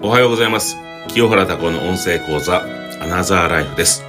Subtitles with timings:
[0.00, 0.76] おはようございます。
[1.08, 2.62] 清原タコの音声講座、
[3.02, 4.04] アナザーライフです。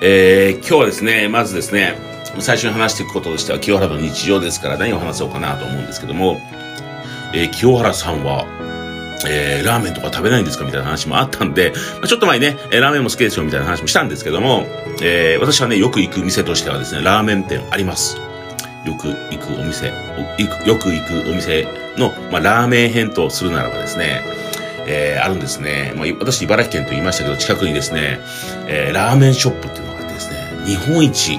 [0.00, 1.98] えー、今日はですね、まずですね、
[2.38, 6.40] 最初に話していくこととしては、清原の日常ですから何を話そうかなと思うんですけども、
[7.34, 8.46] えー、清原さんは、
[9.28, 10.64] えー、ラーメンとか食べないんですか？
[10.64, 14.66] みたいな話もあったんで、まあ、ちょっと前にね、えー、ラーメンも好きですよみたいな話もしたんですけども、
[15.02, 18.16] えー、私はね、よく行く店としてはですね、ラーメン店あります。
[18.88, 19.88] よく行くお店、
[20.66, 21.66] よく行くお店
[21.96, 24.22] の、まあ、ラーメン編とするならばですね、
[24.86, 25.92] えー、あるんですね。
[25.94, 28.20] まあ、私、茨城県と言いましたけど、近くにですね、
[28.66, 31.38] えー、ラーメンショップっていうのがあってですね、日本一、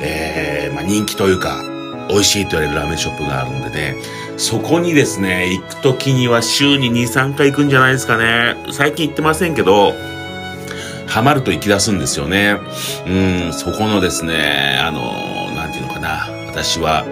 [0.00, 1.62] えー、まあ、人気というか、
[2.08, 3.96] 美味しいと言われるラーメンショップがあるんでね、
[4.38, 8.56] そこにですね、行くときには週に2、3回行くんじゃないですかね。
[8.72, 9.94] 最近行ってませんけど、
[11.06, 12.58] ハマると行き出すんですよね。
[13.06, 16.43] うん、そこのですね、あの、なんていうのかな。
[16.54, 17.04] 私は、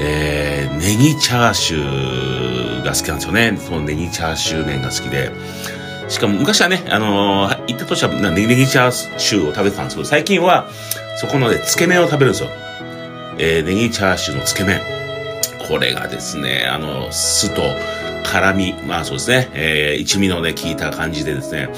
[0.00, 3.58] えー、ネギチャーシューが好きなんですよね。
[3.58, 5.30] そのネギチャーシュー麺が好きで。
[6.08, 10.68] しかも昔はね、あのー、行った年はネギチャーシューを食べてたんですけど、最近は
[11.18, 12.48] そこのね、つけ麺を食べるんですよ。
[13.38, 14.80] えー、ネギチャーシューのつけ麺。
[15.68, 17.60] これがですね、あの、酢と
[18.24, 21.68] 辛味、まあそうですね、えー、一味のね、効いた感じでですね、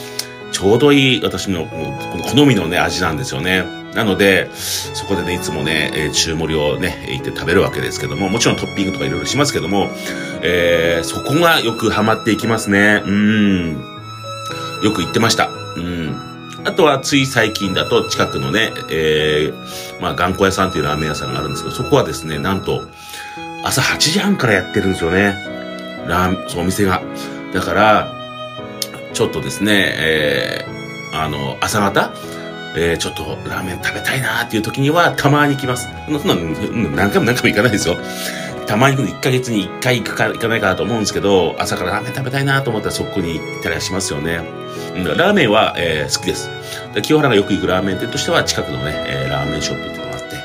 [0.53, 3.84] ちょうどいい私のこの好みのね、味なんですよね。
[3.95, 9.91] なので、そこでね、いつもね、えー、中盛りをね、行って食べるわけですけども、もちろんトッピングとかいろいろしますけども、
[10.43, 13.03] えー、そこがよくハマっていきますね。
[13.05, 13.95] うん。
[14.83, 15.49] よく行ってました。
[15.77, 16.35] うん。
[16.65, 22.83] あとはつい最近だと近くのね、えー、まあ頑固屋さんというラーメン屋さんがあるんですけど、そこはですね、なんと、
[23.63, 25.37] 朝8時半からやってるんですよね。
[26.09, 27.03] ラーメン、そのお店が。
[27.53, 28.13] だから、
[29.13, 32.13] ちょっとですね、えー、あの、朝方、
[32.77, 35.89] えー、ちょっとラーメン食べたいなーっていう時には、たまに来ます。
[36.07, 36.35] そんな、
[36.97, 37.97] 何回も何回も行かないですよ。
[38.67, 44.41] たまに行く1ヶ月に1回行くか行かないかなと思うんですけど、朝からラーメン食べたいなと思ったらそこに行ったりしますよね。
[45.17, 46.51] ラーメンは、えー、好きです。
[47.03, 50.37] 清原がよく行くラーメン店としては近くのね、えー、ラーメンショップっていうのがあって、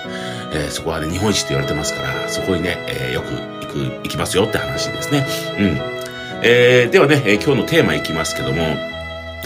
[0.54, 3.34] えー、そこはね、日本一って言われてますから、そこにね、えー、よく
[3.66, 5.26] 行く、行きますよって話ですね。
[5.58, 5.80] うん。
[6.42, 8.64] え、ではね、えー、今日のテーマいきますけども、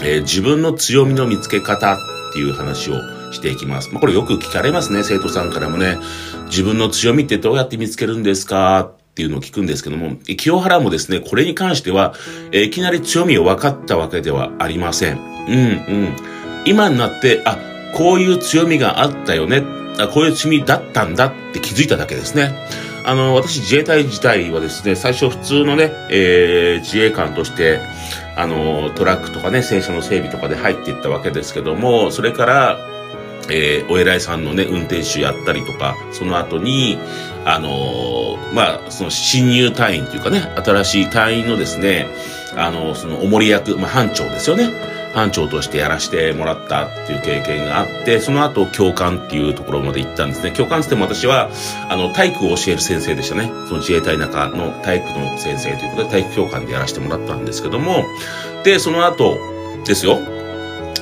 [0.02, 1.98] えー、自分の強みの見つけ方
[2.34, 2.94] っていう話を
[3.32, 3.90] していきます。
[3.92, 5.98] まあ、これよく聞かれますね、生徒さんからもね。
[6.46, 8.80] 自分の強みってどうやって見つけるんですか？
[8.80, 12.14] っていうのを聞くんですけども、清原もですね、これに関しては、
[12.50, 15.18] えいきなり強みを分かったわけではありません。
[15.18, 15.60] うんう
[16.08, 16.16] ん。
[16.66, 17.56] 今になって、あ、
[17.94, 19.62] こういう強みがあったよね。
[19.96, 22.52] あこういう強みだったんだって気づいただけですね。
[23.04, 27.80] あの、私自衛隊自体はですね、最初普通のね、えー、自衛官として、
[28.34, 32.78] あの、トラックとかね、戦車の整備とかで入っていったわけですけども、それから、
[33.50, 36.98] えー、お偉いさんのね、運転手やったりとか、その後に、
[37.44, 42.08] あのー、まあ、その新入隊員というかね、新しい隊員のですね、
[42.56, 44.93] あのー、そのおもり役、まあ、班長ですよね。
[45.14, 50.52] 班長としてやらせてもらったっていう経験があって、その後教官っていうところまで行ったんですね。
[50.52, 51.50] 教官って言っても私は、
[51.88, 53.46] あの、体育を教える先生でしたね。
[53.68, 58.04] その自衛隊の中の体育の先生ということで体育教官でやらせてもらったんですけども、
[58.64, 59.38] で、その後
[59.86, 60.18] ですよ。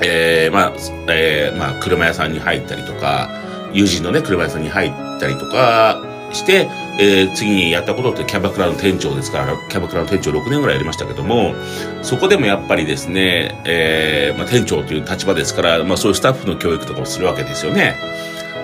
[0.04, 0.72] えー、まあ、
[1.08, 3.30] えー、まあ、車屋さんに入ったりとか、
[3.72, 11.54] 友人のね、車屋さんに入ったりとかして、えー、次にやったことってキャバクラの店長ですから、キャバクラの店長6年ぐらいやりましたけども、
[12.02, 17.96] そこでもやっぱりですね、えー、まあ、店長という立場ですから、まあそういうスタッフの教育とかをするわけですよね。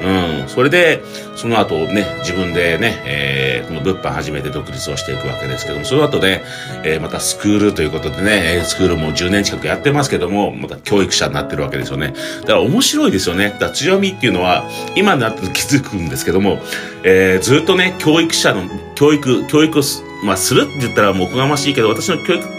[0.03, 0.49] うん。
[0.49, 1.03] それで、
[1.37, 6.43] その後ね、自分でね、えー、この物販始めて独立をしていくわけですけども、その後で、
[6.85, 12.15] えー、またスクールということでね、スクールも10年近くやってますけども、また教育者になってるわけですよね。
[12.43, 13.51] だから面白いですよね。
[13.51, 16.61] だから強みっていうのは、今になって気づくんですけども、
[17.03, 19.83] えー、ずっとね、教育者の、教育、教育を
[20.23, 22.58] まあ、するって言ったらもうおこがましいけど、私の教育、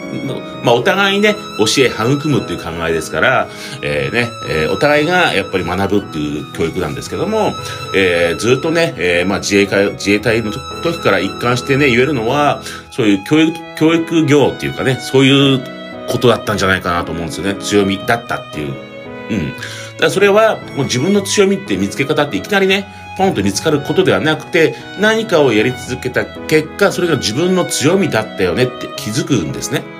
[0.63, 3.47] まあ、お互いね、教え、育むっていう考えですから、
[3.81, 7.53] えー、ね、えー、お互いがやっぱり学ぶっていう教育なんですけども、
[7.95, 10.51] えー、ずっとね、えー、まあ、自衛隊、自衛隊の
[10.83, 12.61] 時から一貫してね、言えるのは、
[12.91, 15.63] そういう教育、教育業っていうかね、そういう
[16.07, 17.55] ことだったんじゃないかなと思うんですよね。
[17.59, 18.73] 強みだったっていう。
[19.29, 19.53] うん。
[19.53, 19.61] だか
[20.05, 29.98] らそれは、もう自分の強みって見つけ方っていきなりね、ポンと見つかることではなくて、何かをやり続けた結果、それが自分の強みだったよねって気づくんですね。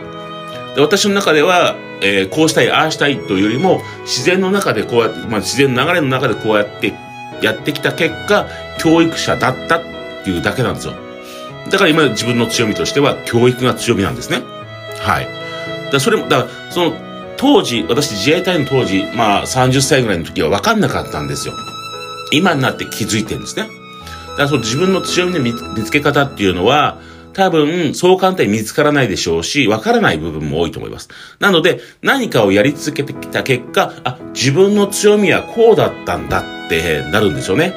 [0.75, 6.94] で私の中では、えー、こうしたい、ああしたいというよりも、自然の中でこうやって、まあ、自然の流れの中でこうやって
[7.42, 8.48] やってきた結果、
[8.80, 9.81] 教育者だったっ
[10.24, 10.94] ていうだけなんですよ。
[11.69, 14.42] だから今自分の強みとしては、教育が強みなんですね。
[15.00, 15.27] はい。
[15.92, 16.94] だそれも、だからその、
[17.38, 21.54] 当時、私自衛隊の当時、まあ30歳ぐらいの時は分かんなかったんですよ。
[22.31, 23.63] 今になって気づいてるんですね。
[23.63, 26.98] だからその自分の強みの見つけ方っていうのは、
[27.33, 31.09] 多分、そう簡単に見つからないでしょうし、わからない部分も多いと思います。
[31.39, 37.73] なので、何かをやり続けてきた結果、あ、自分の強みはこうだったんだってなるんですよね。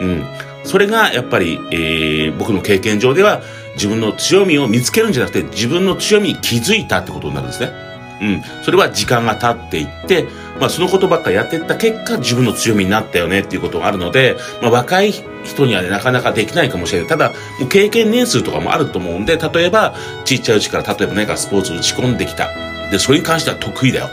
[0.00, 0.24] うん。
[0.64, 3.42] それが、やっぱり、えー、僕の経験上では、
[3.74, 7.93] 自分の強みを見つけるんじゃなくて、自分の強みに気づいたってことになるんですね。
[8.20, 8.42] うん。
[8.62, 10.26] それは時間が経っていって、
[10.60, 17.08] まあそのことばっかやっていった結果、自分の強みになったよねっていうことがあるので、まあ若い人にはね、なかなかできないかもしれない。
[17.08, 19.94] ただ、もう経験年数とかもあると思うんで、例えば、
[20.24, 22.50] ちっちゃいうちから、例えば何かスポーツ打ち込んできた。
[22.90, 24.10] で、それに関しては得意だよ。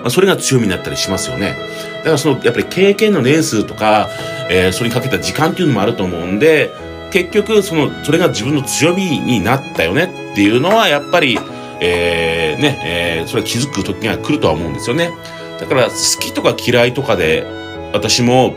[0.00, 1.56] まあそれが強みになったりしますよね。
[1.98, 4.08] だからその、やっぱり経験の年数とか、
[4.48, 6.70] えー、それにかけた時間っていうのもあると思うんで、
[7.10, 11.38] 結局、その、それが自分の強みになったよねっていうのは、やっぱり、
[11.80, 15.10] えー、ね、えー、それ気づく時が来るとは思うんですよね。
[15.58, 17.44] だから好きとか嫌いとかで
[17.92, 18.54] 私も、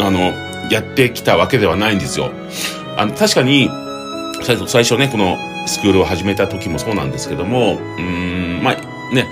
[0.00, 0.32] あの、
[0.70, 2.30] やってきたわけではないんですよ。
[2.96, 3.68] あの、確かに、
[4.42, 5.36] 最初、最初ね、この
[5.66, 9.26] スクールを始めた時もそうなんですけども、うん、まあ、ね、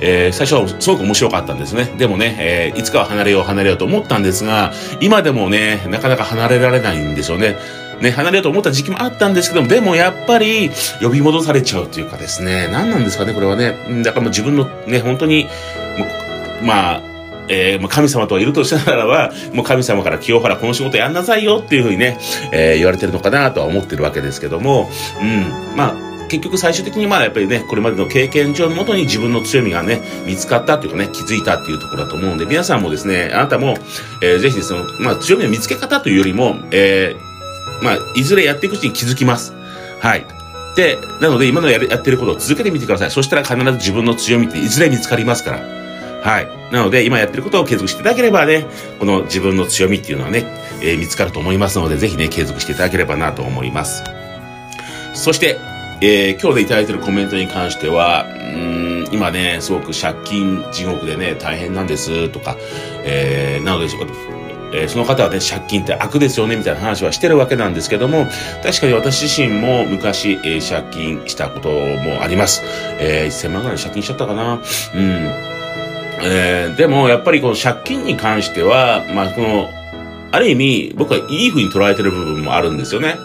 [0.00, 1.84] えー、最初はすごく面白かったんですね。
[1.98, 7.56] でもね、えー、いつかは離れよう離れようと思ったんですが、今でもね、なかなか離れられないんですよね。
[8.00, 14.02] ね、離れようと思った時期もあったんですけども、でもやっぱり呼び戻されちゃうというかですね、何なんですかね、これはね。
[14.02, 15.48] だからもう自分のね、本当に、
[16.62, 17.02] まあ、
[17.48, 22.18] えー、神様とはいるとしたならば、もう神様から清原この仕事やんなさいよっていうふうにね、
[22.52, 24.90] えー、言われてるのかなとは思ってるわけですけども、
[25.20, 33.78] うん、まあ、結局最終的にまあやっぱりね、これまでの経験上のもとに自分の強みがね、見つかったっていうかね、気づいたっていうところだと思うんで、皆さんもですね、あなたも、
[34.22, 37.27] えー、ぜひその、まあ強みの見つけ方というよりも、えー、
[37.82, 39.54] まあ、いずれやっていくうちに気づきます。
[40.00, 40.26] はい。
[40.76, 43.10] で、なので今のややってることを続けてみてください。
[43.10, 45.58] そしたら必ず自分の強みっていずれ見つかりますから。
[46.22, 46.48] はい。
[46.72, 48.66] なので、今やってることを継続していただければね、
[48.98, 50.44] この自分の強みっていうのはね、
[50.82, 54.04] えー、見つかると思いますので、ぜひね、継続していただければなと思います。
[55.14, 55.58] そして、
[56.00, 62.56] えー、今日でいただいているコメントに関しては、うん、今ね、すごく借金地獄でね、大変なんですとか、
[63.04, 63.88] えー、なので、
[64.72, 68.26] えー、その方はね、借金って悪ですよね、みたいな話はしてるわけなんですけども、
[68.62, 72.62] 確かに私自身も昔、えー、借金したこともあります。
[72.98, 74.54] えー、1000万ぐらい借金しちゃったかな。
[74.54, 74.60] うん。
[76.20, 79.68] えー、でも、やっぱりこの借金に関しては、まあ、この、
[80.30, 83.16] ある意味、僕はいい風に捉えてる部分もあるんですよね。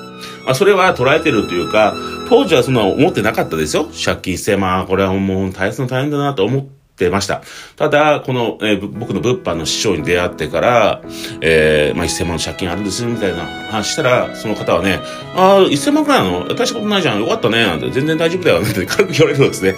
[0.46, 1.96] まあ、それは捉えてるというか、
[2.30, 3.88] 当時はそんな思ってなかったですよ。
[4.06, 7.42] 借金して、まあ、これはもう大変大変だなと思って、ました。
[7.76, 11.02] ただ、この、えー、僕の物販の師匠に出会ってから、
[11.42, 15.00] えー、まあ、1000万の借金あるんです、みたいな話したら、その方はね、
[15.36, 16.48] ああ、1000万くらいなの？
[16.56, 17.22] 大したことないじゃん。
[17.22, 17.64] よかったね。
[17.66, 18.62] なんて、全然大丈夫だよ。
[18.62, 19.76] って軽く言われるんですね。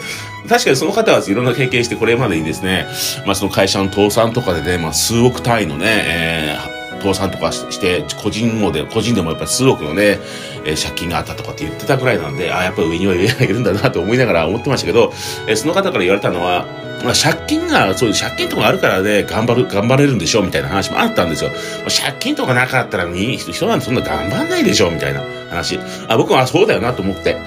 [0.48, 2.88] 確かにその方はいろんな経験して、これまでにですね、
[3.26, 6.75] まあ、その会社の倒産とかでね、まあ、数億単位のね、えー
[7.06, 10.20] 倒産とかして、個人もで、個人でもやっぱり数億のね、
[10.66, 15.14] えー、借金があったとかって言ってたぐらいなんで、ああ、やっぱり上には上がいるんだなと思いながら思ってましたけど、
[15.48, 16.66] えー、その方から言われたのは、
[17.04, 21.52] まあ、借金が、そういう借金とかあるからね、頑張る、頑張れるんでしょうみたいな話もあったんですよ。
[21.84, 25.80] 借金とかなかったらに、人なんてそんな頑張んないでしょうみたいな話。
[26.08, 27.38] あ僕はそうだよなと思って。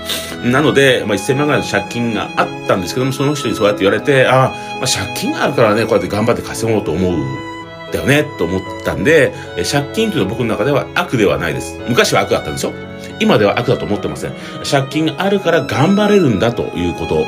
[0.44, 7.57] なので、まあ、1000万ぐらいの借金があったんですけども、その人にそうやって言われて、あ、まあ、借金があるからね、こうやって頑張って稼ごうと思う。
[7.92, 9.32] だよね、と思ったんで、
[9.70, 11.78] 借金というのは僕の中では悪ではないです。
[11.88, 12.72] 昔は悪だったんですよ。
[13.20, 14.32] 今では悪だと思ってません。
[14.70, 17.26] 借金があるから頑張れるんだということ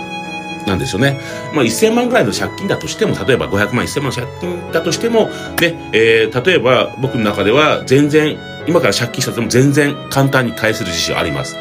[0.66, 1.18] なんですよね。
[1.54, 5.28] まあ、1000万ぐらいの借金だとしても、例えば500万、1000万の借金だとしても、
[5.60, 11.56] ね、えー、例えば僕の中では全然、今から借金したとても全然簡単に返せる自信あります。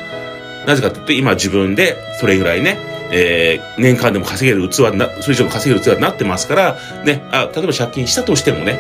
[0.68, 2.77] なぜかというと、今自分でそれぐらいね、
[3.12, 8.80] えー、年間でも稼げる器な、それ以上の稼げる器になってますから、ね、あ、例えば借金したとしてもね、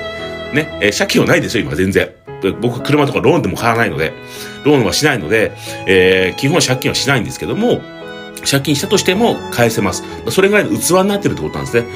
[0.53, 2.11] ね、えー、借金はないですよ、今全然。
[2.61, 4.13] 僕、車とかローンでも買わないので、
[4.63, 5.51] ローンはしないので、
[5.87, 7.81] えー、基本は借金はしないんですけども、
[8.49, 10.03] 借金したとしても返せます。
[10.29, 11.87] それぐらいの器になってるってことなんですね。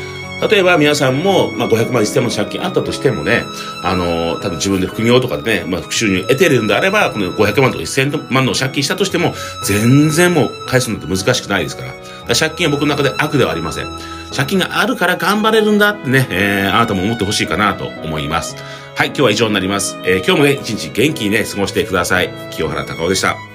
[0.49, 3.43] 例えば皆さんも、まあ、500万1000万借金あったとしてもね、
[3.81, 9.33] あの、多分自分で副業とかでね、まあ、副収入得てるんであれば、この500万とか1000万の借金したとしても、
[9.65, 11.77] 全然もう返すのって難しくないです。
[11.77, 11.93] から
[12.27, 13.87] 借金は僕の中で悪ではありません。
[14.35, 18.55] 借金があるから頑張れるんだってね、えー、あなたも思ってほしいかなと思います。
[18.95, 19.97] はい、今日は以上になります。
[20.03, 22.33] えー、今日もね、一日元気にね、過ごしてください。
[22.51, 23.52] 清原隆夫でした。